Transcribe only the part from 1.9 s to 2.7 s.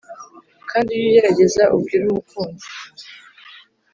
umukunzi